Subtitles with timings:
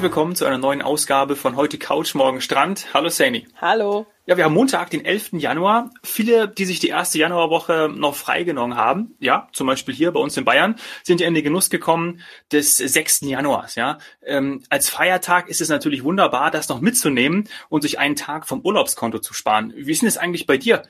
[0.00, 2.94] Herzlich willkommen zu einer neuen Ausgabe von heute Couch, morgen Strand.
[2.94, 3.46] Hallo Sani.
[3.60, 4.06] Hallo.
[4.24, 5.32] Ja, wir haben Montag, den 11.
[5.32, 5.90] Januar.
[6.02, 10.38] Viele, die sich die erste Januarwoche noch freigenommen haben, ja, zum Beispiel hier bei uns
[10.38, 13.22] in Bayern, sind ja in den Genuss gekommen des 6.
[13.22, 13.98] Januars, ja.
[14.24, 18.62] Ähm, als Feiertag ist es natürlich wunderbar, das noch mitzunehmen und sich einen Tag vom
[18.62, 19.74] Urlaubskonto zu sparen.
[19.76, 20.82] Wie ist denn das eigentlich bei dir?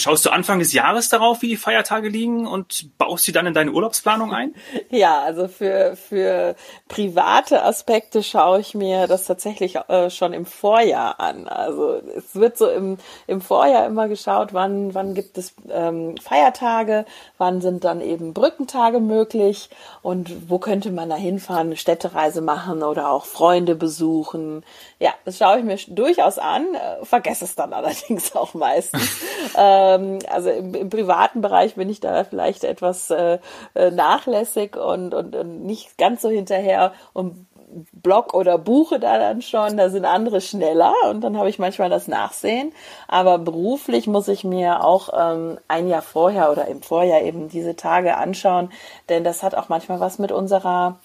[0.00, 3.54] Schaust du Anfang des Jahres darauf, wie die Feiertage liegen und baust sie dann in
[3.54, 4.54] deine Urlaubsplanung ein?
[4.90, 6.56] Ja, also für, für
[6.88, 11.46] private Aspekte schaue ich mir das tatsächlich äh, schon im Vorjahr an.
[11.46, 17.04] Also es wird so im, im Vorjahr immer geschaut, wann, wann gibt es ähm, Feiertage,
[17.38, 19.70] wann sind dann eben Brückentage möglich
[20.02, 24.64] und wo könnte man da hinfahren, eine Städtereise machen oder auch Freunde besuchen.
[24.98, 29.20] Ja, das schaue ich mir durchaus an, äh, vergesse es dann allerdings auch meistens.
[29.94, 33.38] Ähm, also im, im, privaten Bereich bin ich da vielleicht etwas äh,
[33.74, 37.46] äh, nachlässig und, und, und nicht ganz so hinterher und
[37.92, 41.88] Blog oder buche da dann schon, da sind andere schneller und dann habe ich manchmal
[41.88, 42.72] das Nachsehen.
[43.08, 47.76] Aber beruflich muss ich mir auch ähm, ein Jahr vorher oder im Vorjahr eben diese
[47.76, 48.70] Tage anschauen,
[49.08, 50.98] denn das hat auch manchmal was mit unserer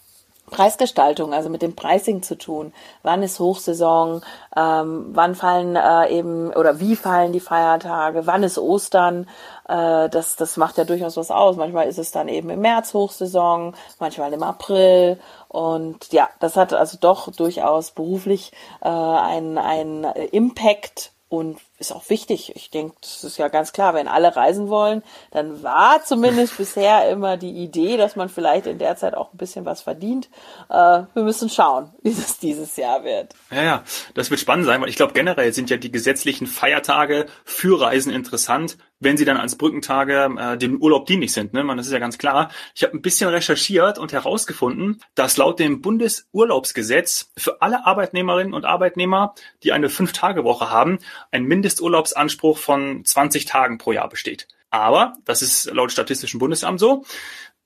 [0.52, 2.74] Preisgestaltung, also mit dem Pricing zu tun.
[3.04, 4.22] Wann ist Hochsaison?
[4.56, 8.28] Ähm, wann fallen äh, eben oder wie fallen die Feiertage?
[8.28, 9.28] Wann ist Ostern?
[9.68, 11.56] Äh, das, das macht ja durchaus was aus.
[11.56, 15.20] Manchmal ist es dann eben im März Hochsaison, manchmal im April.
[15.48, 22.10] Und ja, das hat also doch durchaus beruflich äh, einen, einen Impact und ist auch
[22.10, 22.54] wichtig.
[22.56, 27.10] Ich denke, das ist ja ganz klar, wenn alle reisen wollen, dann war zumindest bisher
[27.10, 30.30] immer die Idee, dass man vielleicht in der Zeit auch ein bisschen was verdient.
[30.70, 33.34] Äh, wir müssen schauen, wie es dieses Jahr wird.
[33.52, 37.26] Ja, ja, das wird spannend sein, weil ich glaube, generell sind ja die gesetzlichen Feiertage
[37.44, 41.54] für Reisen interessant, wenn sie dann als Brückentage äh, dem Urlaub dienlich sind.
[41.54, 41.64] Ne?
[41.64, 42.50] Man, das ist ja ganz klar.
[42.74, 48.66] Ich habe ein bisschen recherchiert und herausgefunden, dass laut dem Bundesurlaubsgesetz für alle Arbeitnehmerinnen und
[48.66, 51.00] Arbeitnehmer, die eine Fünf-Tage-Woche haben,
[51.32, 51.44] ein
[51.76, 54.48] Mindesturlaubsanspruch von 20 Tagen pro Jahr besteht.
[54.70, 57.06] Aber, das ist laut Statistischen Bundesamt so,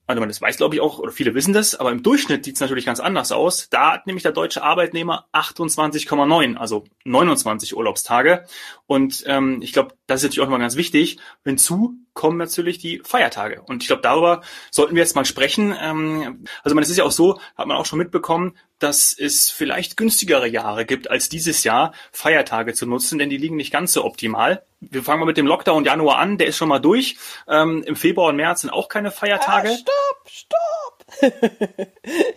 [0.06, 2.56] also man das weiß, glaube ich, auch, oder viele wissen das, aber im Durchschnitt sieht
[2.56, 3.68] es natürlich ganz anders aus.
[3.70, 8.44] Da hat nämlich der deutsche Arbeitnehmer 28,9, also 29 Urlaubstage.
[8.86, 11.18] Und ähm, ich glaube, das ist natürlich auch mal ganz wichtig.
[11.44, 13.62] Hinzu kommen natürlich die Feiertage.
[13.62, 15.74] Und ich glaube, darüber sollten wir jetzt mal sprechen.
[15.80, 19.48] Ähm, also man, es ist ja auch so, hat man auch schon mitbekommen, dass es
[19.48, 23.94] vielleicht günstigere Jahre gibt als dieses Jahr, Feiertage zu nutzen, denn die liegen nicht ganz
[23.94, 24.62] so optimal.
[24.80, 27.16] Wir fangen mal mit dem Lockdown Januar an, der ist schon mal durch.
[27.48, 29.70] Ähm, Im Februar und März sind auch keine Feiertage.
[29.70, 31.30] Ah, stopp, stopp!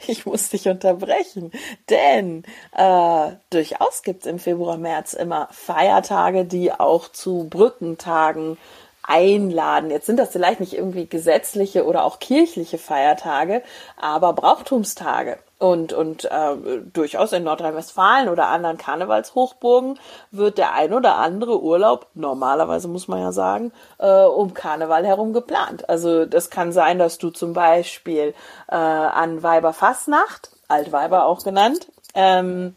[0.08, 1.52] ich muss dich unterbrechen,
[1.90, 8.58] denn äh, durchaus gibt es im Februar, März immer Feiertage, die auch zu Brückentagen
[9.04, 9.92] einladen.
[9.92, 13.62] Jetzt sind das vielleicht nicht irgendwie gesetzliche oder auch kirchliche Feiertage,
[13.98, 15.38] aber Brauchtumstage.
[15.60, 19.98] Und, und äh, durchaus in Nordrhein-Westfalen oder anderen Karnevalshochburgen
[20.32, 25.32] wird der ein oder andere Urlaub, normalerweise muss man ja sagen, äh, um Karneval herum
[25.32, 25.88] geplant.
[25.88, 28.34] Also das kann sein, dass du zum Beispiel
[28.68, 32.76] äh, an Weiberfastnacht, Altweiber auch genannt, ähm,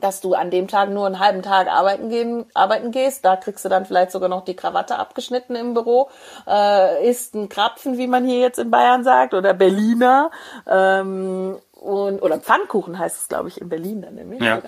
[0.00, 3.24] dass du an dem Tag nur einen halben Tag arbeiten gehen, arbeiten gehst.
[3.24, 6.08] Da kriegst du dann vielleicht sogar noch die Krawatte abgeschnitten im Büro.
[6.46, 10.30] Äh, isst ein Krapfen, wie man hier jetzt in Bayern sagt, oder Berliner.
[10.66, 14.42] Ähm, und, oder Pfannkuchen heißt es, glaube ich, in Berlin dann nämlich.
[14.42, 14.60] Ja.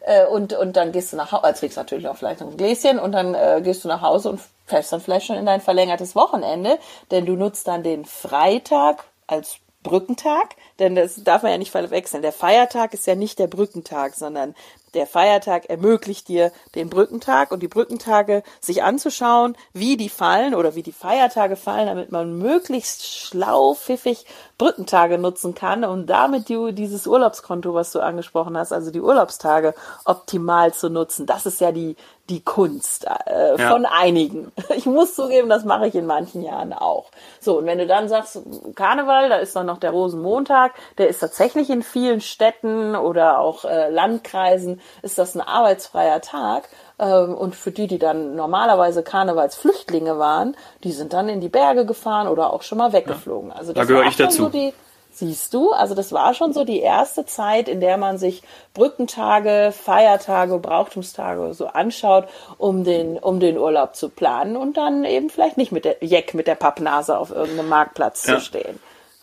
[0.00, 2.56] Äh, und, und dann gehst du nach Hause, also kriegst natürlich auch vielleicht noch ein
[2.56, 5.62] Gläschen und dann äh, gehst du nach Hause und fährst dann vielleicht schon in dein
[5.62, 6.78] verlängertes Wochenende,
[7.10, 12.22] denn du nutzt dann den Freitag als Brückentag, denn das darf man ja nicht verwechseln.
[12.22, 14.54] Der Feiertag ist ja nicht der Brückentag, sondern
[14.94, 20.74] der Feiertag ermöglicht dir den Brückentag und die Brückentage sich anzuschauen, wie die fallen oder
[20.74, 24.24] wie die Feiertage fallen, damit man möglichst schlau, pfiffig
[24.58, 29.74] Brückentage nutzen kann und damit du dieses Urlaubskonto, was du angesprochen hast, also die Urlaubstage
[30.04, 31.26] optimal zu nutzen.
[31.26, 31.94] Das ist ja die,
[32.28, 33.70] die Kunst äh, ja.
[33.70, 34.52] von einigen.
[34.76, 37.10] Ich muss zugeben, das mache ich in manchen Jahren auch.
[37.40, 38.40] So, und wenn du dann sagst,
[38.76, 43.64] Karneval, da ist dann noch der Rosenmontag, der ist tatsächlich in vielen Städten oder auch
[43.64, 46.68] äh, Landkreisen, ist das ein arbeitsfreier Tag.
[46.98, 51.86] Ähm, und für die, die dann normalerweise Karnevalsflüchtlinge waren, die sind dann in die Berge
[51.86, 53.52] gefahren oder auch schon mal weggeflogen.
[53.52, 54.44] Also das da gehöre ich dazu.
[54.44, 54.72] So die,
[55.18, 58.42] Siehst du, also das war schon so die erste Zeit, in der man sich
[58.72, 65.28] Brückentage, Feiertage, Brauchtumstage so anschaut, um den, um den Urlaub zu planen und dann eben
[65.28, 68.36] vielleicht nicht mit der Jeck mit der Pappnase auf irgendeinem Marktplatz ja.
[68.36, 68.78] zu stehen.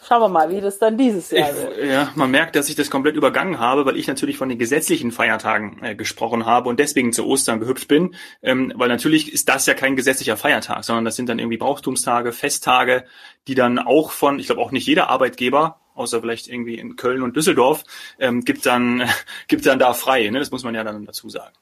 [0.08, 1.84] Schauen wir mal, wie das dann dieses Jahr ich, wird.
[1.86, 5.12] Ja, man merkt, dass ich das komplett übergangen habe, weil ich natürlich von den gesetzlichen
[5.12, 8.14] Feiertagen äh, gesprochen habe und deswegen zu Ostern gehüpft bin.
[8.44, 12.34] Ähm, weil natürlich ist das ja kein gesetzlicher Feiertag, sondern das sind dann irgendwie Brauchtumstage,
[12.34, 13.06] Festtage,
[13.48, 17.24] die dann auch von, ich glaube auch nicht jeder Arbeitgeber außer vielleicht irgendwie in Köln
[17.24, 17.84] und Düsseldorf,
[18.20, 19.10] ähm, gibt dann
[19.48, 20.30] gibt dann da frei.
[20.30, 20.38] Ne?
[20.38, 21.56] Das muss man ja dann dazu sagen.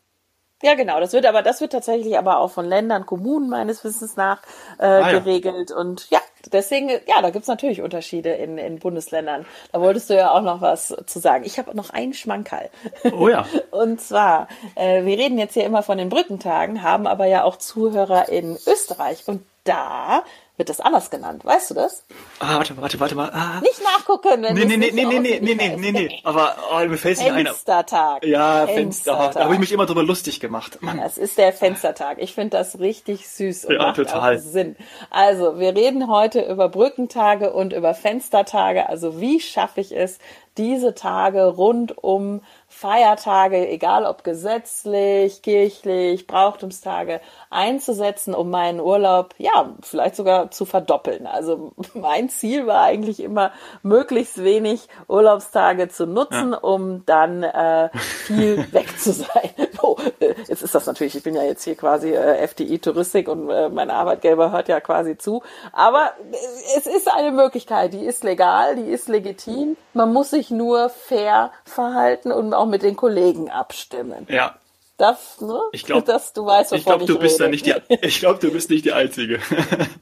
[0.63, 0.99] Ja, genau.
[0.99, 4.41] Das wird aber, das wird tatsächlich aber auch von Ländern, Kommunen meines Wissens nach
[4.79, 5.19] äh, ah, ja.
[5.19, 5.71] geregelt.
[5.71, 6.19] Und ja,
[6.51, 9.45] deswegen, ja, da gibt's natürlich Unterschiede in, in Bundesländern.
[9.71, 11.45] Da wolltest du ja auch noch was zu sagen.
[11.45, 12.69] Ich habe noch einen Schmankerl.
[13.17, 13.45] Oh ja.
[13.71, 17.57] Und zwar, äh, wir reden jetzt hier immer von den Brückentagen, haben aber ja auch
[17.57, 19.23] Zuhörer in Österreich.
[19.27, 20.23] Und da
[20.57, 21.43] wird das anders genannt.
[21.43, 22.03] Weißt du das?
[22.39, 23.29] Ah, warte, warte, warte mal.
[23.31, 23.59] Ah.
[23.61, 26.21] Nicht nachgucken, wenn nee, nee, nee, nee, nee, nee, nee, nee, nee, nee.
[26.23, 27.45] Aber oh, mir fällt nicht ein.
[27.47, 28.23] Fenstertag.
[28.25, 29.31] Ja, Fenster.
[29.33, 30.81] Da habe ich mich immer drüber lustig gemacht.
[30.81, 30.99] Mann.
[30.99, 32.17] Das ist der Fenstertag.
[32.21, 34.35] Ich finde das richtig süß und ja, macht total.
[34.35, 34.75] auch Sinn.
[35.09, 38.87] Also, wir reden heute über Brückentage und über Fenstertage.
[38.87, 40.19] Also, wie schaffe ich es,
[40.57, 42.41] diese Tage rund um
[42.73, 51.27] Feiertage, egal ob gesetzlich, kirchlich, Brauchtumstage, einzusetzen, um meinen Urlaub, ja, vielleicht sogar zu verdoppeln.
[51.27, 53.51] Also mein Ziel war eigentlich immer,
[53.83, 56.57] möglichst wenig Urlaubstage zu nutzen, ja.
[56.57, 59.51] um dann äh, viel weg zu sein.
[59.85, 63.27] Oh, äh, jetzt ist das natürlich, ich bin ja jetzt hier quasi äh, FDI Touristik
[63.27, 65.43] und äh, mein Arbeitgeber hört ja quasi zu.
[65.73, 69.75] Aber äh, es ist eine Möglichkeit, die ist legal, die ist legitim.
[69.93, 74.25] Man muss sich nur fair verhalten und auch mit den Kollegen abstimmen.
[74.29, 74.55] Ja,
[74.95, 75.59] das, ne?
[75.73, 78.69] Ich glaube, du weißt, ich glaube, du bist da nicht die, ich glaube, du bist
[78.69, 79.39] nicht die Einzige,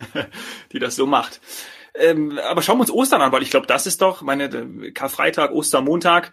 [0.74, 1.42] die das so macht.
[1.96, 5.52] Ähm, aber schauen wir uns Ostern an, weil ich glaube, das ist doch, meine Karfreitag,
[5.52, 6.32] Ostermontag,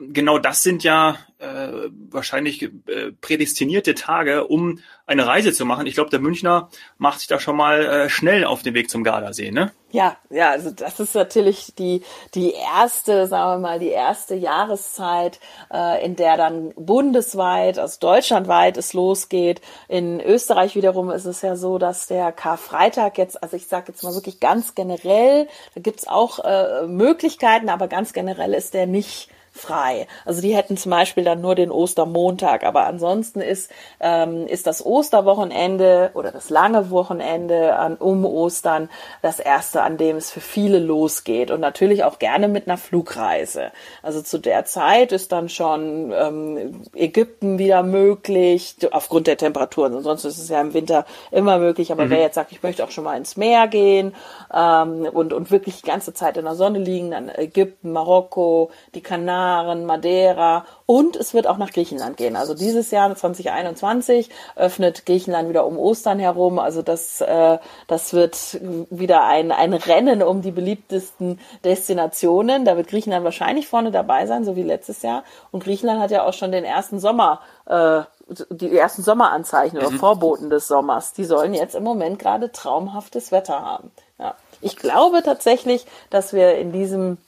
[0.00, 5.86] genau das sind ja äh, wahrscheinlich äh, prädestinierte Tage, um eine Reise zu machen.
[5.86, 9.04] Ich glaube, der Münchner macht sich da schon mal äh, schnell auf den Weg zum
[9.04, 9.72] Gardasee, ne?
[9.90, 12.02] Ja, ja, also das ist natürlich die
[12.34, 15.40] die erste, sagen wir mal, die erste Jahreszeit,
[15.72, 19.60] äh, in der dann bundesweit, also deutschlandweit es losgeht.
[19.88, 24.04] In Österreich wiederum ist es ja so, dass der Karfreitag jetzt, also ich sage jetzt
[24.04, 29.28] mal wirklich ganz generell, da gibt's auch äh, Möglichkeiten, aber ganz generell ist der nicht
[29.60, 30.06] frei.
[30.24, 33.70] Also die hätten zum Beispiel dann nur den Ostermontag, aber ansonsten ist,
[34.00, 38.88] ähm, ist das Osterwochenende oder das lange Wochenende an, um Ostern
[39.22, 43.70] das erste, an dem es für viele losgeht und natürlich auch gerne mit einer Flugreise.
[44.02, 49.94] Also zu der Zeit ist dann schon ähm, Ägypten wieder möglich, aufgrund der Temperaturen.
[49.94, 52.10] Ansonsten ist es ja im Winter immer möglich, aber mhm.
[52.10, 54.14] wer jetzt sagt, ich möchte auch schon mal ins Meer gehen
[54.54, 59.02] ähm, und, und wirklich die ganze Zeit in der Sonne liegen, dann Ägypten, Marokko, die
[59.02, 62.36] Kanaren, Kanaren, Madeira und es wird auch nach Griechenland gehen.
[62.36, 66.58] Also dieses Jahr 2021 öffnet Griechenland wieder um Ostern herum.
[66.58, 67.58] Also das, äh,
[67.88, 68.60] das wird
[68.90, 72.64] wieder ein, ein Rennen um die beliebtesten Destinationen.
[72.64, 75.24] Da wird Griechenland wahrscheinlich vorne dabei sein, so wie letztes Jahr.
[75.50, 78.02] Und Griechenland hat ja auch schon den ersten Sommer äh,
[78.48, 79.98] die ersten Sommeranzeichen oder mhm.
[79.98, 83.90] Vorboten des Sommers, die sollen jetzt im Moment gerade traumhaftes Wetter haben.
[84.20, 84.36] Ja.
[84.60, 87.18] Ich glaube tatsächlich, dass wir in diesem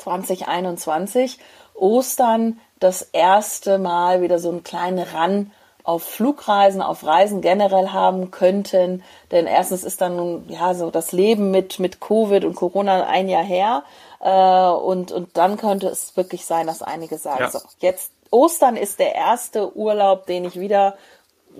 [0.00, 1.38] 2021
[1.74, 5.52] Ostern das erste Mal wieder so einen kleinen Ran
[5.82, 9.02] auf Flugreisen, auf Reisen generell haben könnten.
[9.30, 13.28] Denn erstens ist dann nun, ja, so das Leben mit, mit Covid und Corona ein
[13.28, 13.82] Jahr her.
[14.20, 17.50] Äh, und, und dann könnte es wirklich sein, dass einige sagen, ja.
[17.50, 20.96] so, jetzt Ostern ist der erste Urlaub, den ich wieder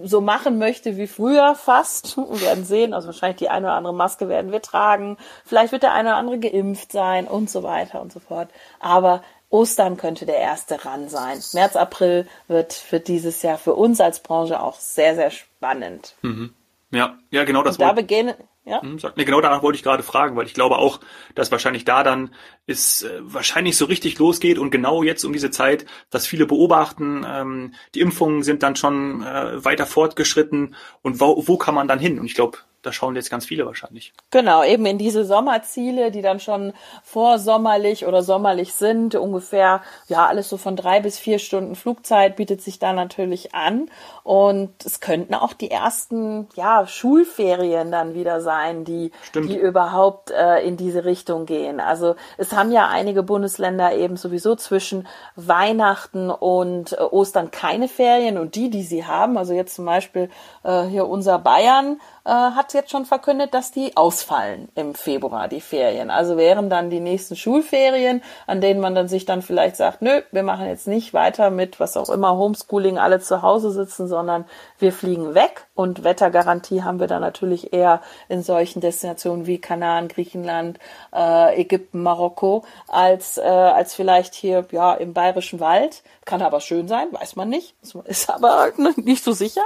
[0.02, 2.16] so machen möchte wie früher fast.
[2.16, 5.16] Wir werden sehen, also wahrscheinlich die eine oder andere Maske werden wir tragen.
[5.44, 8.48] Vielleicht wird der eine oder andere geimpft sein und so weiter und so fort.
[8.78, 11.38] Aber Ostern könnte der erste ran sein.
[11.52, 16.14] März, April wird für dieses Jahr für uns als Branche auch sehr, sehr spannend.
[16.22, 16.54] Mhm.
[16.92, 17.76] Ja, ja, genau das.
[17.76, 18.82] Und da beginnen, ja?
[18.82, 21.00] Hm, nee, genau danach wollte ich gerade fragen, weil ich glaube auch,
[21.34, 22.34] dass wahrscheinlich da dann
[22.66, 27.24] es äh, wahrscheinlich so richtig losgeht und genau jetzt um diese Zeit, dass viele beobachten,
[27.26, 31.98] ähm, die Impfungen sind dann schon äh, weiter fortgeschritten und wo, wo kann man dann
[31.98, 32.18] hin?
[32.18, 34.12] Und ich glaube, da schauen jetzt ganz viele wahrscheinlich.
[34.30, 36.72] Genau, eben in diese Sommerziele, die dann schon
[37.02, 42.62] vorsommerlich oder sommerlich sind, ungefähr, ja, alles so von drei bis vier Stunden Flugzeit bietet
[42.62, 43.90] sich da natürlich an.
[44.22, 50.60] Und es könnten auch die ersten, ja, Schulferien dann wieder sein, die, die überhaupt äh,
[50.66, 51.80] in diese Richtung gehen.
[51.80, 55.06] Also es haben ja einige Bundesländer eben sowieso zwischen
[55.36, 60.30] Weihnachten und äh, Ostern keine Ferien und die, die sie haben, also jetzt zum Beispiel
[60.62, 62.30] äh, hier unser Bayern, äh,
[62.74, 66.10] hat jetzt schon verkündet, dass die ausfallen im Februar, die Ferien.
[66.10, 70.22] Also wären dann die nächsten Schulferien, an denen man dann sich dann vielleicht sagt, nö,
[70.30, 74.44] wir machen jetzt nicht weiter mit was auch immer, Homeschooling, alle zu Hause sitzen, sondern
[74.78, 80.08] wir fliegen weg und Wettergarantie haben wir dann natürlich eher in solchen Destinationen wie Kanaren,
[80.08, 80.78] Griechenland,
[81.14, 86.02] äh, Ägypten, Marokko, als, äh, als vielleicht hier ja im Bayerischen Wald.
[86.26, 87.74] Kann aber schön sein, weiß man nicht.
[88.04, 89.62] Ist aber nicht so sicher.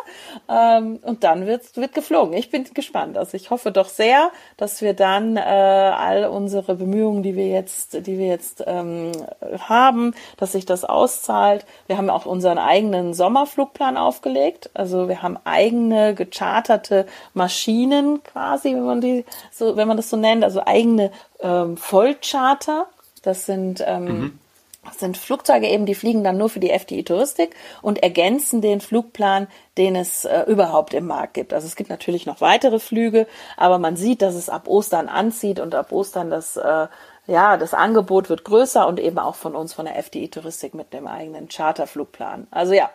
[0.49, 2.35] Ähm, und dann wird, wird geflogen.
[2.35, 3.19] Ich bin gespannt.
[3.19, 8.07] Also ich hoffe doch sehr, dass wir dann äh, all unsere Bemühungen, die wir jetzt,
[8.07, 9.11] die wir jetzt ähm,
[9.59, 11.67] haben, dass sich das auszahlt.
[11.89, 14.71] Wir haben auch unseren eigenen Sommerflugplan aufgelegt.
[14.75, 20.17] Also wir haben eigene gecharterte Maschinen quasi, wenn man die so, wenn man das so
[20.17, 21.11] nennt, also eigene
[21.41, 22.87] ähm, Vollcharter.
[23.23, 24.39] Das sind ähm, mhm
[24.85, 28.81] das sind Flugzeuge eben, die fliegen dann nur für die FDI Touristik und ergänzen den
[28.81, 31.53] Flugplan, den es äh, überhaupt im Markt gibt.
[31.53, 33.26] Also es gibt natürlich noch weitere Flüge,
[33.57, 36.87] aber man sieht, dass es ab Ostern anzieht und ab Ostern das äh,
[37.26, 40.93] ja, das Angebot wird größer und eben auch von uns von der FDI Touristik mit
[40.93, 42.47] dem eigenen Charterflugplan.
[42.50, 42.91] Also ja,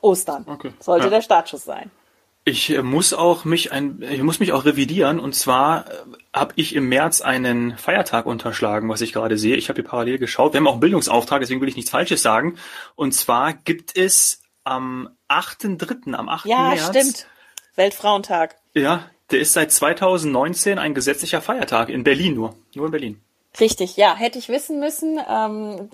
[0.00, 0.72] Ostern okay.
[0.80, 1.10] sollte ja.
[1.10, 1.90] der Startschuss sein.
[2.46, 5.92] Ich äh, muss auch mich ein, ich muss mich auch revidieren und zwar äh,
[6.34, 9.56] habe ich im März einen Feiertag unterschlagen, was ich gerade sehe.
[9.56, 10.52] Ich habe hier parallel geschaut.
[10.52, 12.58] Wir haben auch einen Bildungsauftrag, deswegen will ich nichts Falsches sagen.
[12.96, 16.46] Und zwar gibt es am 8.3., am 8.
[16.46, 16.80] Ja, März.
[16.80, 17.26] Ja, stimmt.
[17.76, 18.56] Weltfrauentag.
[18.74, 22.56] Ja, der ist seit 2019 ein gesetzlicher Feiertag in Berlin nur.
[22.74, 23.20] Nur in Berlin.
[23.60, 25.20] Richtig, ja, hätte ich wissen müssen.
[25.30, 25.88] Ähm,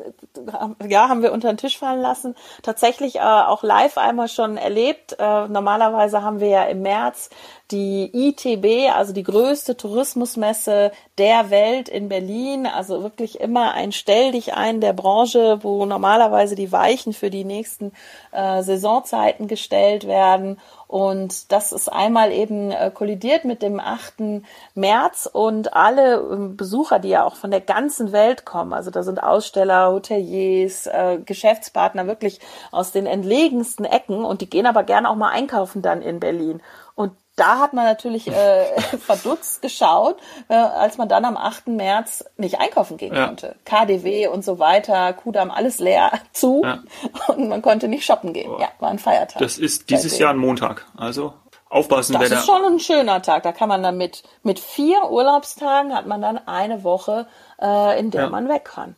[0.88, 2.34] ja, haben wir unter den Tisch fallen lassen.
[2.62, 5.16] Tatsächlich äh, auch live einmal schon erlebt.
[5.18, 7.28] Äh, normalerweise haben wir ja im März
[7.70, 12.66] die ITB, also die größte Tourismusmesse der Welt in Berlin.
[12.66, 17.44] Also wirklich immer ein Stell dich ein der Branche, wo normalerweise die Weichen für die
[17.44, 17.92] nächsten
[18.32, 20.58] äh, Saisonzeiten gestellt werden.
[20.90, 24.42] Und das ist einmal eben äh, kollidiert mit dem 8.
[24.74, 29.04] März und alle äh, Besucher, die ja auch von der ganzen Welt kommen, also da
[29.04, 32.40] sind Aussteller, Hoteliers, äh, Geschäftspartner wirklich
[32.72, 36.60] aus den entlegensten Ecken und die gehen aber gerne auch mal einkaufen dann in Berlin.
[36.96, 40.18] Und da hat man natürlich äh, verdutzt geschaut,
[40.48, 41.68] äh, als man dann am 8.
[41.68, 43.26] März nicht einkaufen gehen ja.
[43.26, 43.56] konnte.
[43.64, 46.82] KDW und so weiter, Kudamm, alles leer zu ja.
[47.28, 48.52] und man konnte nicht shoppen gehen.
[48.58, 49.38] Ja, war ein Feiertag.
[49.38, 50.18] Das ist dieses.
[50.18, 51.32] Jahr ein Montag, also
[51.70, 52.18] aufpassen.
[52.18, 53.44] Das ist schon ein schöner Tag.
[53.44, 57.26] Da kann man dann mit, mit vier Urlaubstagen hat man dann eine Woche,
[57.62, 58.28] äh, in der ja.
[58.28, 58.96] man weg kann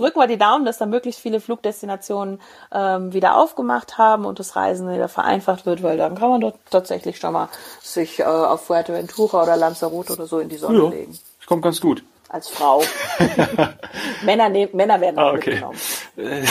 [0.00, 2.40] drücken wir die Daumen, dass da möglichst viele Flugdestinationen
[2.72, 6.56] ähm, wieder aufgemacht haben und das Reisen wieder vereinfacht wird, weil dann kann man dort
[6.70, 7.48] tatsächlich schon mal
[7.82, 11.18] sich äh, auf Fuerteventura oder Lanzarote oder so in die Sonne ja, legen.
[11.38, 12.02] Das kommt ganz gut.
[12.28, 12.82] Als Frau.
[14.22, 15.50] Männer, ne Männer werden auch ah, okay.
[15.50, 15.78] mitgenommen.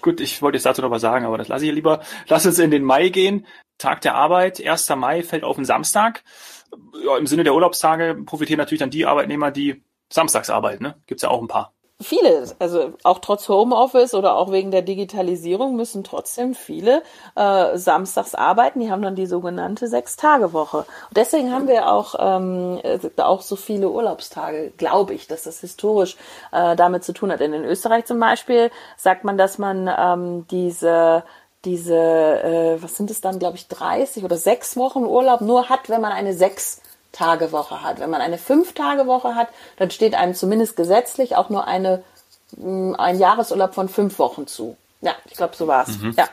[0.00, 2.00] gut, ich wollte jetzt dazu noch was sagen, aber das lasse ich lieber.
[2.28, 3.46] Lass uns in den Mai gehen.
[3.76, 4.88] Tag der Arbeit, 1.
[4.96, 6.24] Mai fällt auf den Samstag.
[7.04, 10.82] Ja, Im Sinne der Urlaubstage profitieren natürlich dann die Arbeitnehmer, die samstags arbeiten.
[10.82, 10.94] Ne?
[11.06, 15.76] Gibt ja auch ein paar viele, also auch trotz Homeoffice oder auch wegen der Digitalisierung
[15.76, 17.02] müssen trotzdem viele
[17.36, 18.80] äh, samstags arbeiten.
[18.80, 20.78] Die haben dann die sogenannte Sechs-Tage-Woche.
[20.78, 25.60] Und deswegen haben wir auch, ähm, äh, auch so viele Urlaubstage, glaube ich, dass das
[25.60, 26.16] historisch
[26.52, 27.40] äh, damit zu tun hat.
[27.40, 31.24] In Österreich zum Beispiel sagt man, dass man ähm, diese
[31.64, 35.88] diese, äh, was sind es dann, glaube ich, 30 oder sechs Wochen Urlaub nur hat,
[35.88, 36.82] wenn man eine sechs
[37.14, 38.00] Tage Woche hat.
[38.00, 42.02] Wenn man eine Fünf-Tage-Woche hat, dann steht einem zumindest gesetzlich auch nur eine,
[42.56, 44.76] mm, ein Jahresurlaub von fünf Wochen zu.
[45.00, 45.98] Ja, ich glaube, so war's.
[45.98, 46.14] Mhm.
[46.16, 46.28] Ja,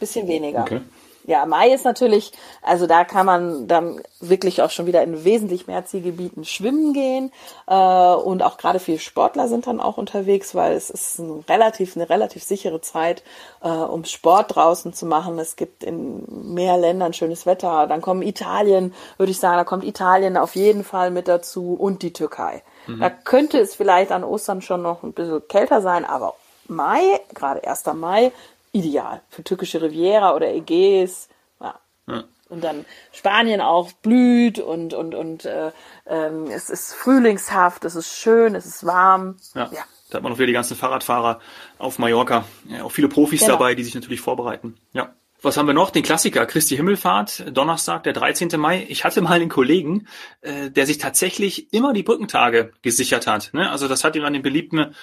[0.00, 0.62] bisschen weniger.
[0.62, 0.80] Okay.
[1.26, 5.66] Ja, Mai ist natürlich, also da kann man dann wirklich auch schon wieder in wesentlich
[5.66, 7.32] mehr Zielgebieten schwimmen gehen
[7.66, 11.96] äh, und auch gerade viele Sportler sind dann auch unterwegs, weil es ist ein relativ
[11.96, 13.22] eine relativ sichere Zeit,
[13.62, 15.38] äh, um Sport draußen zu machen.
[15.38, 17.86] Es gibt in mehr Ländern schönes Wetter.
[17.86, 22.02] Dann kommen Italien, würde ich sagen, da kommt Italien auf jeden Fall mit dazu und
[22.02, 22.62] die Türkei.
[22.86, 23.00] Mhm.
[23.00, 26.34] Da könnte es vielleicht an Ostern schon noch ein bisschen kälter sein, aber
[26.66, 27.84] Mai, gerade 1.
[27.94, 28.32] Mai,
[28.74, 31.28] ideal für türkische Riviera oder Ägäis.
[31.60, 31.80] Ja.
[32.08, 32.24] ja.
[32.48, 35.70] Und dann Spanien auch blüht und und und äh,
[36.06, 39.36] ähm, es ist frühlingshaft, es ist schön, es ist warm.
[39.54, 39.70] Ja.
[39.72, 39.84] ja.
[40.10, 41.40] Da hat man noch wieder die ganzen Fahrradfahrer
[41.78, 42.44] auf Mallorca.
[42.68, 43.54] Ja, auch viele Profis genau.
[43.54, 44.76] dabei, die sich natürlich vorbereiten.
[44.92, 45.14] Ja.
[45.40, 45.90] Was haben wir noch?
[45.90, 48.48] Den Klassiker, Christi Himmelfahrt, Donnerstag, der 13.
[48.56, 48.86] Mai.
[48.88, 50.06] Ich hatte mal einen Kollegen,
[50.40, 53.50] äh, der sich tatsächlich immer die Brückentage gesichert hat.
[53.52, 53.70] Ne?
[53.70, 54.94] Also das hat ihm an den beliebten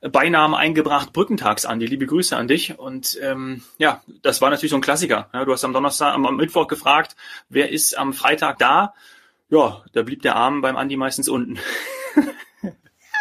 [0.00, 1.80] Beinamen eingebracht, Brückentags an.
[1.80, 2.78] Die liebe Grüße an dich.
[2.78, 5.28] Und ähm, ja, das war natürlich so ein Klassiker.
[5.32, 7.16] Ja, du hast am Donnerstag, am, am Mittwoch gefragt,
[7.48, 8.94] wer ist am Freitag da?
[9.48, 11.58] Ja, da blieb der Arm beim Andi meistens unten.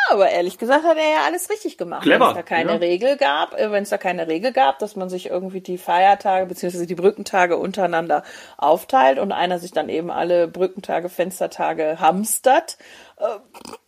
[0.10, 2.03] aber ehrlich gesagt hat er ja alles richtig gemacht.
[2.03, 2.25] Clever.
[2.25, 2.77] Wenn es da keine ja.
[2.77, 6.46] Regel gab, äh, wenn es da keine Regel gab, dass man sich irgendwie die Feiertage
[6.46, 6.86] bzw.
[6.86, 8.24] die Brückentage untereinander
[8.58, 12.77] aufteilt und einer sich dann eben alle Brückentage, Fenstertage hamstert,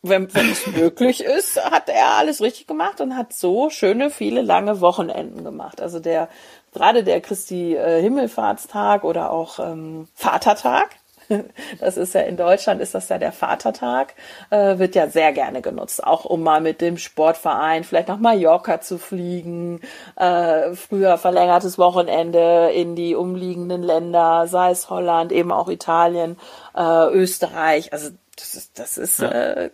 [0.01, 4.41] wenn, wenn es möglich ist, hat er alles richtig gemacht und hat so schöne, viele
[4.41, 5.81] lange Wochenenden gemacht.
[5.81, 6.29] Also der,
[6.74, 10.96] gerade der Christi äh, Himmelfahrtstag oder auch ähm, Vatertag,
[11.79, 14.15] Das ist ja in Deutschland ist das ja der Vatertag,
[14.50, 18.81] äh, wird ja sehr gerne genutzt, auch um mal mit dem Sportverein vielleicht nach Mallorca
[18.81, 19.81] zu fliegen,
[20.15, 26.38] äh, früher verlängertes Wochenende in die umliegenden Länder, sei es Holland, eben auch Italien,
[26.75, 29.29] äh, Österreich, also das ist, das ist ja.
[29.29, 29.72] äh,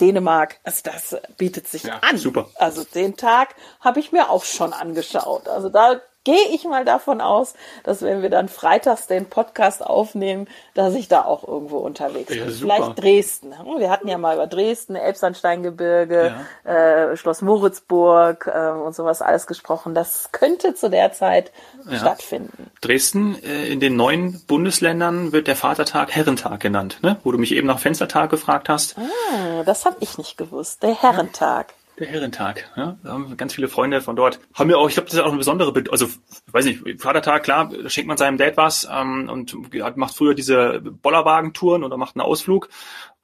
[0.00, 2.16] Dänemark, also das bietet sich ja, an.
[2.16, 2.48] Super.
[2.56, 5.48] Also den Tag habe ich mir auch schon angeschaut.
[5.48, 7.54] Also da gehe ich mal davon aus,
[7.84, 12.38] dass wenn wir dann freitags den Podcast aufnehmen, dass ich da auch irgendwo unterwegs bin.
[12.38, 13.54] Ja, Vielleicht Dresden.
[13.78, 16.72] Wir hatten ja mal über Dresden, Elbsandsteingebirge, ja.
[17.12, 19.94] äh, Schloss Moritzburg äh, und sowas alles gesprochen.
[19.94, 21.52] Das könnte zu der Zeit
[21.88, 21.96] ja.
[21.96, 22.72] stattfinden.
[22.80, 27.18] Dresden, äh, in den neuen Bundesländern wird der Vatertag Herrentag genannt, ne?
[27.22, 28.96] wo du mich eben nach Fenstertag gefragt hast.
[28.98, 30.82] Ah, das habe ich nicht gewusst.
[30.82, 31.72] Der Herrentag.
[31.98, 32.98] Der Herrentag, ja.
[33.02, 34.38] Da haben ganz viele Freunde von dort.
[34.52, 36.08] Haben wir auch, ich glaube, das ist auch eine besondere, Be also,
[36.52, 39.56] weiß nicht, Vatertag, klar, schenkt man seinem Dad was ähm, und
[39.96, 42.68] macht früher diese Bollerwagentouren oder macht einen Ausflug.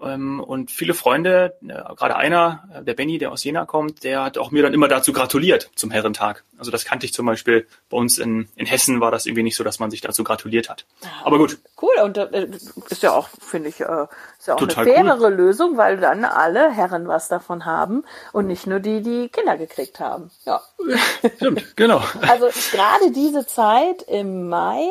[0.02, 4.25] Ähm, und viele Freunde, äh, gerade einer, äh, der Benny, der aus Jena kommt, der
[4.25, 6.44] hat auch mir dann immer dazu gratuliert zum Herrentag.
[6.59, 9.56] Also das kannte ich zum Beispiel bei uns in, in Hessen war das irgendwie nicht
[9.56, 10.87] so, dass man sich dazu gratuliert hat.
[11.25, 11.59] Aber gut.
[11.80, 12.49] Cool und äh,
[12.88, 15.35] ist ja auch, finde ich, ist ja auch Total eine fairere cool.
[15.35, 20.00] Lösung, weil dann alle Herren was davon haben und nicht nur die, die Kinder gekriegt
[20.00, 20.30] haben.
[20.44, 20.62] Ja.
[21.37, 22.02] Stimmt, genau.
[22.23, 24.87] Also gerade diese Zeit im Mai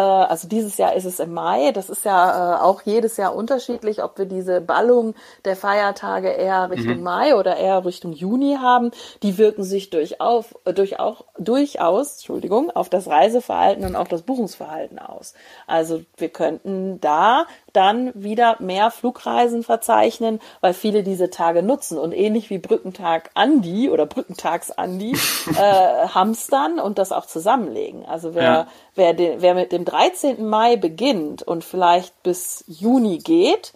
[0.00, 1.72] also dieses Jahr ist es im Mai.
[1.72, 6.70] Das ist ja äh, auch jedes Jahr unterschiedlich, ob wir diese Ballung der Feiertage eher
[6.70, 7.02] Richtung mhm.
[7.02, 8.90] Mai oder eher Richtung Juni haben.
[9.22, 14.98] Die wirken sich durchaus, äh, durchaus, durchaus, Entschuldigung, auf das Reiseverhalten und auf das Buchungsverhalten
[14.98, 15.34] aus.
[15.66, 22.12] Also wir könnten da dann wieder mehr Flugreisen verzeichnen, weil viele diese Tage nutzen und
[22.12, 25.12] ähnlich wie Brückentag Andi oder Brückentags Andi
[25.56, 28.04] äh, hamstern und das auch zusammenlegen.
[28.04, 28.66] Also wer, ja.
[28.94, 30.46] wer, de, wer mit dem 13.
[30.48, 33.72] Mai beginnt und vielleicht bis Juni geht,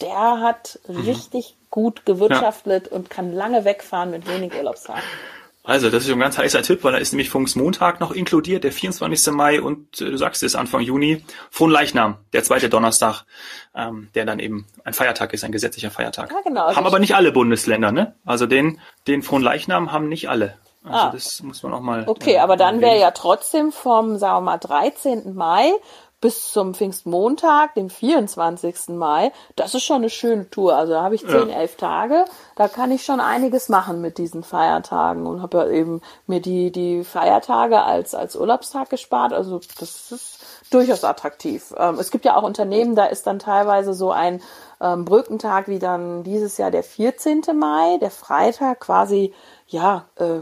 [0.00, 1.00] der hat mhm.
[1.02, 2.96] richtig gut gewirtschaftet ja.
[2.96, 5.02] und kann lange wegfahren mit wenig Urlaubstagen.
[5.70, 8.72] Also, das ist ein ganz heißer Tipp, weil da ist nämlich Pfingstmontag noch inkludiert, der
[8.72, 9.32] 24.
[9.32, 13.22] Mai und äh, du sagst es, Anfang Juni, Fronleichnam, der zweite Donnerstag,
[13.76, 16.32] ähm, der dann eben ein Feiertag ist, ein gesetzlicher Feiertag.
[16.32, 16.74] Ja, genau.
[16.74, 18.16] Haben aber nicht alle Bundesländer, ne?
[18.24, 20.56] Also den, den Fronleichnam haben nicht alle.
[20.82, 21.10] Also ah.
[21.12, 22.02] das muss man auch mal.
[22.08, 25.36] Okay, äh, aber dann wäre ja trotzdem vom, sagen wir mal, 13.
[25.36, 25.70] Mai
[26.20, 28.90] bis zum Pfingstmontag, dem 24.
[28.90, 30.76] Mai, das ist schon eine schöne Tour.
[30.76, 31.56] Also da habe ich zehn, ja.
[31.56, 32.24] elf Tage.
[32.56, 36.70] Da kann ich schon einiges machen mit diesen Feiertagen und habe ja eben mir die,
[36.72, 39.32] die Feiertage als, als Urlaubstag gespart.
[39.32, 41.74] Also das ist durchaus attraktiv.
[41.76, 44.42] Ähm, es gibt ja auch Unternehmen, da ist dann teilweise so ein
[44.80, 47.42] ähm, Brückentag wie dann dieses Jahr der 14.
[47.54, 49.34] Mai, der Freitag quasi,
[49.66, 50.40] ja, äh,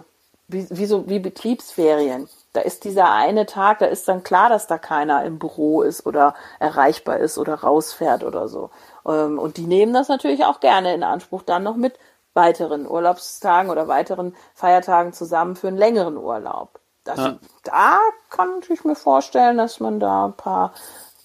[0.49, 2.29] wie, wie so wie Betriebsferien.
[2.59, 6.05] Da ist dieser eine Tag, da ist dann klar, dass da keiner im Büro ist
[6.05, 8.71] oder erreichbar ist oder rausfährt oder so.
[9.07, 11.97] Ähm, und die nehmen das natürlich auch gerne in Anspruch, dann noch mit
[12.35, 16.81] weiteren Urlaubstagen oder weiteren Feiertagen zusammen für einen längeren Urlaub.
[17.05, 17.39] Das, ja.
[17.63, 20.73] Da kann ich mir vorstellen, dass man da ein paar,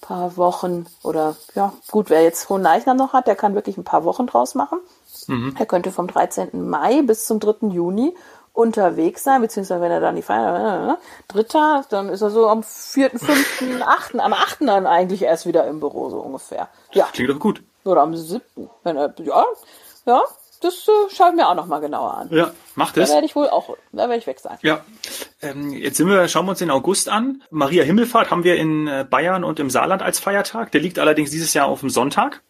[0.02, 3.84] paar Wochen oder ja, gut, wer jetzt Hohen Leichnam noch hat, der kann wirklich ein
[3.84, 4.78] paar Wochen draus machen.
[5.26, 5.56] Mhm.
[5.58, 6.70] Er könnte vom 13.
[6.70, 7.70] Mai bis zum 3.
[7.70, 8.16] Juni
[8.54, 12.64] unterwegs sein, beziehungsweise wenn er dann die Feier, äh, dritter, dann ist er so am
[12.64, 16.70] vierten, fünften, achten, am achten dann eigentlich erst wieder im Büro, so ungefähr.
[16.94, 17.10] Ja.
[17.12, 17.64] Klingt doch gut.
[17.84, 19.44] Oder am siebten, wenn er, ja,
[20.06, 20.24] ja,
[20.62, 22.30] das äh, schaue ich mir auch nochmal genauer an.
[22.32, 23.10] Ja, macht es.
[23.10, 24.58] Da werde ich wohl auch, da werde ich weg sein.
[24.62, 24.82] Ja.
[25.42, 27.44] Ähm, jetzt sind wir, schauen wir uns den August an.
[27.50, 30.72] Maria Himmelfahrt haben wir in äh, Bayern und im Saarland als Feiertag.
[30.72, 32.42] Der liegt allerdings dieses Jahr auf dem Sonntag.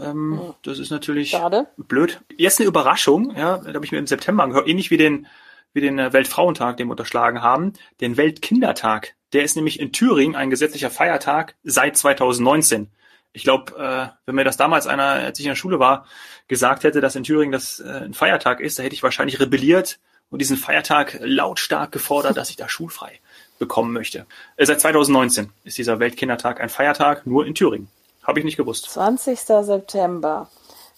[0.00, 0.54] Ähm, hm.
[0.62, 1.66] Das ist natürlich Schade.
[1.76, 2.20] blöd.
[2.36, 5.26] Jetzt eine Überraschung, ja, da habe ich mir im September angehört, ähnlich wie den,
[5.72, 9.14] wie den äh, Weltfrauentag, den wir unterschlagen haben, den Weltkindertag.
[9.32, 12.88] Der ist nämlich in Thüringen ein gesetzlicher Feiertag seit 2019.
[13.32, 16.06] Ich glaube, äh, wenn mir das damals einer, als ich in der Schule war,
[16.48, 19.98] gesagt hätte, dass in Thüringen das äh, ein Feiertag ist, da hätte ich wahrscheinlich rebelliert
[20.30, 23.20] und diesen Feiertag lautstark gefordert, dass ich da schulfrei
[23.58, 24.26] bekommen möchte.
[24.56, 27.88] Äh, seit 2019 ist dieser Weltkindertag ein Feiertag, nur in Thüringen.
[28.28, 28.90] Habe ich nicht gewusst.
[28.90, 29.40] 20.
[29.40, 30.50] September.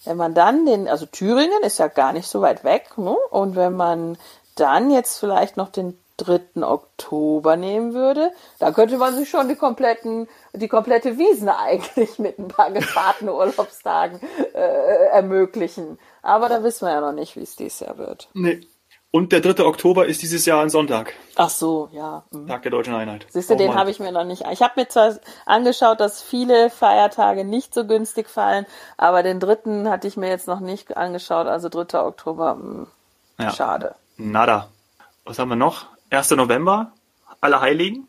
[0.03, 3.15] Wenn man dann den, also Thüringen ist ja gar nicht so weit weg, ne?
[3.29, 4.17] Und wenn man
[4.55, 6.61] dann jetzt vielleicht noch den 3.
[6.61, 12.37] Oktober nehmen würde, da könnte man sich schon die kompletten, die komplette Wiesen eigentlich mit
[12.37, 14.19] ein paar gesparten Urlaubstagen
[14.53, 15.99] äh, ermöglichen.
[16.21, 18.27] Aber da wissen wir ja noch nicht, wie es dieses Jahr wird.
[18.33, 18.67] Nee.
[19.13, 19.65] Und der 3.
[19.65, 21.13] Oktober ist dieses Jahr ein Sonntag.
[21.35, 22.23] Ach so, ja.
[22.31, 22.47] Mhm.
[22.47, 23.25] Tag der Deutschen Einheit.
[23.29, 24.45] Siehst du, den habe ich mir noch nicht.
[24.51, 29.89] Ich habe mir zwar angeschaut, dass viele Feiertage nicht so günstig fallen, aber den dritten
[29.89, 31.47] hatte ich mir jetzt noch nicht angeschaut.
[31.47, 31.99] Also 3.
[31.99, 32.87] Oktober, mh,
[33.39, 33.51] ja.
[33.51, 33.95] schade.
[34.15, 34.69] Nada.
[35.25, 35.87] Was haben wir noch?
[36.09, 36.31] 1.
[36.31, 36.93] November,
[37.41, 38.07] alle Heiligen.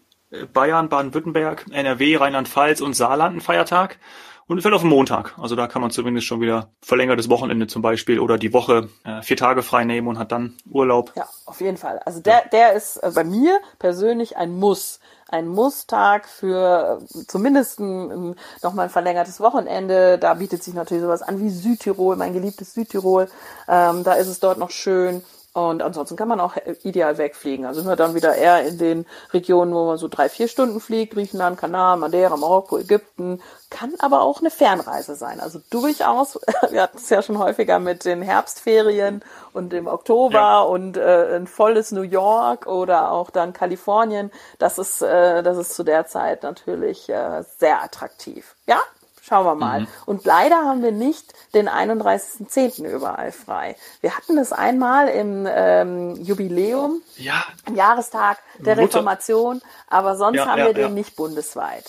[0.54, 3.98] Bayern, Baden-Württemberg, NRW, Rheinland-Pfalz und Saarland ein Feiertag.
[4.46, 5.38] Und fällt auf den Montag.
[5.38, 9.22] Also da kann man zumindest schon wieder verlängertes Wochenende zum Beispiel oder die Woche äh,
[9.22, 11.12] vier Tage frei nehmen und hat dann Urlaub.
[11.16, 12.00] Ja, auf jeden Fall.
[12.00, 15.00] Also der, der ist äh, bei mir persönlich ein Muss.
[15.28, 20.18] Ein Muss-Tag für äh, zumindest ein, nochmal ein verlängertes Wochenende.
[20.18, 23.28] Da bietet sich natürlich sowas an wie Südtirol, mein geliebtes Südtirol.
[23.68, 25.22] Ähm, da ist es dort noch schön.
[25.54, 27.66] Und ansonsten kann man auch ideal wegfliegen.
[27.66, 30.80] Also sind wir dann wieder eher in den Regionen, wo man so drei, vier Stunden
[30.80, 31.12] fliegt.
[31.12, 33.42] Griechenland, Kanal, Madeira, Marokko, Ägypten.
[33.68, 35.40] Kann aber auch eine Fernreise sein.
[35.40, 40.60] Also durchaus, wir hatten es ja schon häufiger mit den Herbstferien und im Oktober ja.
[40.62, 44.30] und äh, ein volles New York oder auch dann Kalifornien.
[44.58, 48.56] Das ist, äh, das ist zu der Zeit natürlich äh, sehr attraktiv.
[48.66, 48.80] Ja,
[49.24, 49.80] Schauen wir mal.
[49.82, 49.86] Mhm.
[50.04, 52.84] Und leider haben wir nicht den 31.10.
[52.84, 53.76] überall frei.
[54.00, 57.44] Wir hatten das einmal im ähm, Jubiläum, ja.
[57.66, 58.88] im Jahrestag der Mutter.
[58.88, 61.88] Reformation, aber sonst ja, haben ja, wir den nicht bundesweit.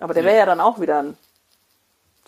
[0.00, 1.16] Aber der wäre ja dann auch wieder ein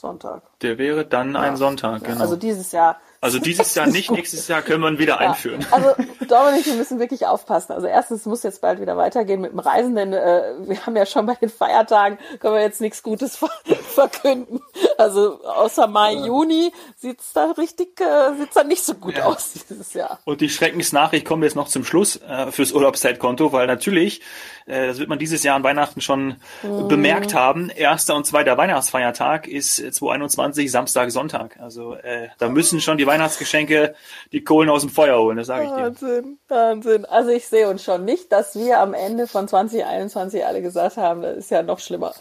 [0.00, 0.42] Sonntag.
[0.60, 2.20] Der wäre dann ein Sonntag, genau.
[2.20, 5.30] Also dieses Jahr also dieses Jahr nicht, nächstes Jahr können wir ihn wieder ja.
[5.30, 5.66] einführen.
[5.72, 5.94] Also
[6.28, 7.72] Dominik, wir müssen wirklich aufpassen.
[7.72, 11.04] Also erstens muss jetzt bald wieder weitergehen mit dem Reisen, denn äh, wir haben ja
[11.04, 13.50] schon bei den Feiertagen, können wir jetzt nichts Gutes ver
[13.94, 14.60] verkünden.
[14.98, 16.26] Also außer Mai, ja.
[16.26, 19.24] Juni sieht's da richtig, äh, sieht's da nicht so gut ja.
[19.24, 20.20] aus dieses Jahr.
[20.24, 24.20] Und die Schreckensnachricht kommt jetzt noch zum Schluss äh, fürs Urlaubszeitkonto, weil natürlich,
[24.66, 26.86] äh, das wird man dieses Jahr an Weihnachten schon mhm.
[26.86, 31.58] bemerkt haben, erster und zweiter Weihnachtsfeiertag ist 2021 Samstag, Sonntag.
[31.60, 33.94] Also äh, da müssen schon die Weihnachtsgeschenke
[34.32, 35.82] die Kohlen aus dem Feuer holen, das sage ich dir.
[35.82, 37.04] Wahnsinn, Wahnsinn.
[37.06, 41.22] Also ich sehe uns schon nicht, dass wir am Ende von 2021 alle gesagt haben,
[41.22, 42.14] das ist ja noch schlimmer.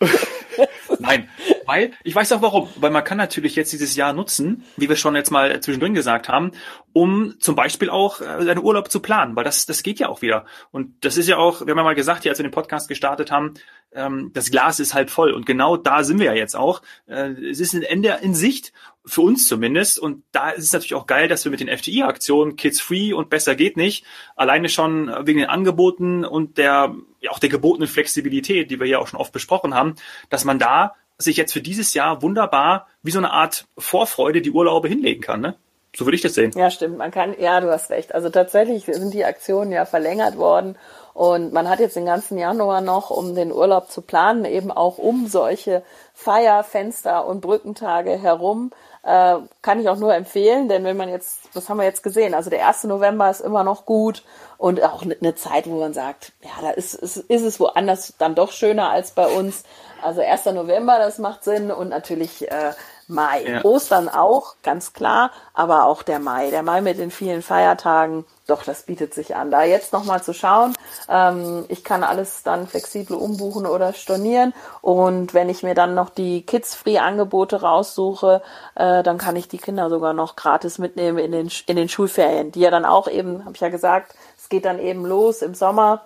[0.98, 1.28] Nein,
[1.68, 4.96] weil, ich weiß auch warum, weil man kann natürlich jetzt dieses Jahr nutzen, wie wir
[4.96, 6.52] schon jetzt mal zwischendrin gesagt haben,
[6.92, 10.22] um zum Beispiel auch äh, seinen Urlaub zu planen, weil das, das geht ja auch
[10.22, 10.46] wieder.
[10.72, 12.88] Und das ist ja auch, wir haben ja mal gesagt, hier, als wir den Podcast
[12.88, 13.54] gestartet haben,
[13.92, 15.32] ähm, das Glas ist halb voll.
[15.32, 16.82] Und genau da sind wir ja jetzt auch.
[17.06, 18.72] Äh, es ist ein Ende in Sicht,
[19.08, 19.98] für uns zumindest.
[19.98, 23.30] Und da ist es natürlich auch geil, dass wir mit den FTI-Aktionen Kids Free und
[23.30, 24.04] besser geht nicht,
[24.36, 28.98] alleine schon wegen den Angeboten und der, ja, auch der gebotenen Flexibilität, die wir ja
[28.98, 29.94] auch schon oft besprochen haben,
[30.28, 34.52] dass man da sich jetzt für dieses Jahr wunderbar wie so eine Art Vorfreude die
[34.52, 35.56] Urlaube hinlegen kann, ne?
[35.96, 36.52] So würde ich das sehen.
[36.54, 36.98] Ja, stimmt.
[36.98, 38.14] Man kann, ja, du hast recht.
[38.14, 40.76] Also tatsächlich sind die Aktionen ja verlängert worden
[41.18, 44.98] und man hat jetzt den ganzen Januar noch, um den Urlaub zu planen, eben auch
[44.98, 45.82] um solche
[46.14, 48.70] Feierfenster und Brückentage herum.
[49.08, 52.34] Äh, kann ich auch nur empfehlen, denn wenn man jetzt, was haben wir jetzt gesehen?
[52.34, 52.84] Also der 1.
[52.84, 54.22] November ist immer noch gut
[54.58, 58.34] und auch eine Zeit, wo man sagt, ja, da ist, ist, ist es woanders dann
[58.34, 59.62] doch schöner als bei uns.
[60.02, 60.44] Also 1.
[60.46, 62.72] November, das macht Sinn und natürlich äh,
[63.08, 63.42] Mai.
[63.42, 63.64] Ja.
[63.64, 66.50] Ostern auch, ganz klar, aber auch der Mai.
[66.50, 69.50] Der Mai mit den vielen Feiertagen, doch, das bietet sich an.
[69.50, 70.74] Da jetzt nochmal zu schauen,
[71.08, 76.10] ähm, ich kann alles dann flexibel umbuchen oder stornieren und wenn ich mir dann noch
[76.10, 78.42] die Kids-Free-Angebote raussuche,
[78.74, 82.52] äh, dann kann ich die Kinder sogar noch gratis mitnehmen in den, in den Schulferien,
[82.52, 85.54] die ja dann auch eben, habe ich ja gesagt, es geht dann eben los im
[85.54, 86.02] Sommer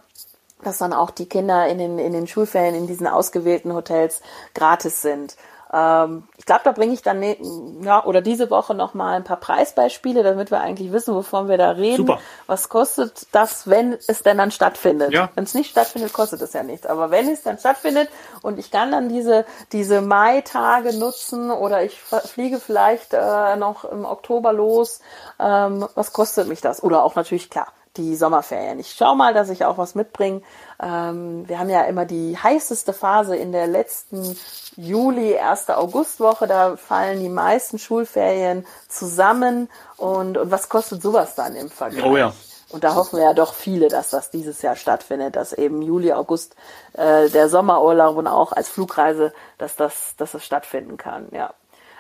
[0.63, 4.23] dass dann auch die Kinder in den, in den Schulferien in diesen ausgewählten Hotels
[4.55, 5.37] gratis sind.
[5.73, 7.37] Ähm, ich glaube, da bringe ich dann ne,
[7.83, 11.57] ja, oder diese Woche noch mal ein paar Preisbeispiele, damit wir eigentlich wissen, wovon wir
[11.57, 12.07] da reden.
[12.07, 12.19] Super.
[12.47, 15.13] Was kostet das, wenn es denn dann stattfindet?
[15.13, 15.31] Ja.
[15.35, 16.87] Wenn es nicht stattfindet, kostet es ja nichts.
[16.87, 18.09] Aber wenn es dann stattfindet
[18.43, 24.05] und ich kann dann diese diese Mai-Tage nutzen oder ich fliege vielleicht äh, noch im
[24.05, 25.01] Oktober los,
[25.41, 26.83] ähm, was kostet mich das?
[26.83, 28.79] Oder auch natürlich klar die Sommerferien.
[28.79, 30.43] Ich schau mal, dass ich auch was mitbringe.
[30.83, 34.37] Ähm, wir haben ja immer die heißeste Phase in der letzten
[34.77, 36.47] Juli, erste Augustwoche.
[36.47, 39.69] Da fallen die meisten Schulferien zusammen.
[39.97, 42.05] Und, und was kostet sowas dann im Vergleich?
[42.05, 42.33] Oh ja.
[42.71, 46.13] Und da hoffen wir ja doch viele, dass das dieses Jahr stattfindet, dass eben Juli,
[46.15, 46.57] August
[46.95, 51.29] äh, der Sommerurlaub und auch als Flugreise, dass das, dass das stattfinden kann.
[51.33, 51.53] Ja.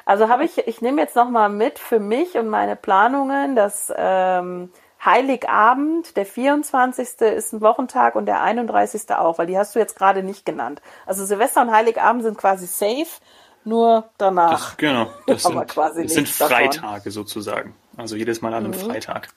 [0.06, 4.72] Also habe ich, ich nehme jetzt nochmal mit für mich und meine Planungen, dass ähm,
[5.04, 7.20] Heiligabend, der 24.
[7.20, 9.10] ist ein Wochentag und der 31.
[9.10, 10.80] auch, weil die hast du jetzt gerade nicht genannt.
[11.06, 13.20] Also Silvester und Heiligabend sind quasi safe,
[13.64, 14.70] nur danach.
[14.70, 17.12] Das, genau, das sind, quasi das sind Freitage davon.
[17.12, 17.74] sozusagen.
[17.96, 18.90] Also jedes Mal an einem mhm.
[18.90, 19.28] Freitag.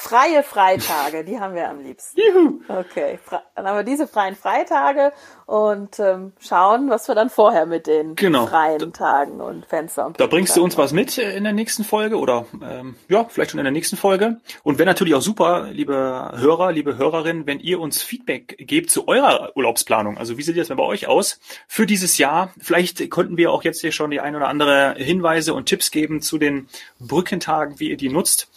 [0.00, 2.20] Freie Freitage, die haben wir am liebsten.
[2.20, 2.60] Juhu.
[2.68, 3.18] Okay,
[3.56, 5.12] dann haben wir diese freien Freitage
[5.44, 8.46] und ähm, schauen, was wir dann vorher mit den genau.
[8.46, 10.14] freien Tagen und Fenstern.
[10.16, 13.58] Da bringst du uns was mit in der nächsten Folge oder ähm, ja, vielleicht schon
[13.58, 14.36] in der nächsten Folge.
[14.62, 19.08] Und wäre natürlich auch super, liebe Hörer, liebe Hörerinnen, wenn ihr uns Feedback gebt zu
[19.08, 20.16] eurer Urlaubsplanung.
[20.16, 22.54] Also wie sieht das denn bei euch aus für dieses Jahr?
[22.60, 26.22] Vielleicht konnten wir auch jetzt hier schon die ein oder andere Hinweise und Tipps geben
[26.22, 26.68] zu den
[27.00, 28.48] Brückentagen, wie ihr die nutzt.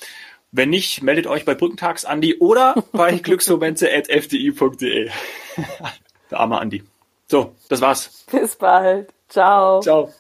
[0.52, 5.10] Wenn nicht, meldet euch bei Brückentags Andi oder bei glücksmomente.fdi.de.
[6.32, 6.84] Der arme Andi.
[7.28, 8.26] So, das war's.
[8.30, 9.10] Bis bald.
[9.30, 9.80] Ciao.
[9.80, 10.12] Ciao.